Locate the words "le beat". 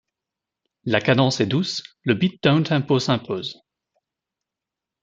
2.05-2.41